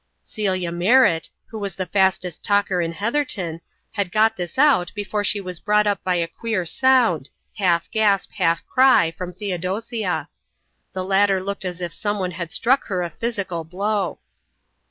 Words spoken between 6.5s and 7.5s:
sound,